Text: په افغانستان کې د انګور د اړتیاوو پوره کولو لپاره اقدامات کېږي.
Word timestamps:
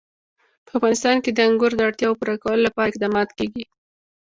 په 0.65 0.71
افغانستان 0.77 1.15
کې 1.23 1.31
د 1.33 1.39
انګور 1.47 1.71
د 1.75 1.81
اړتیاوو 1.87 2.17
پوره 2.19 2.35
کولو 2.43 2.65
لپاره 2.67 2.89
اقدامات 2.89 3.29
کېږي. 3.37 3.63